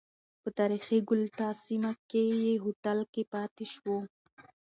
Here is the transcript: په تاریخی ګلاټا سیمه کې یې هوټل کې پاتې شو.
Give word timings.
په 0.41 0.49
تاریخی 0.59 0.97
ګلاټا 1.09 1.49
سیمه 1.65 1.91
کې 2.09 2.23
یې 2.43 2.53
هوټل 2.63 2.99
کې 3.13 3.23
پاتې 3.33 3.65
شو. 3.73 3.97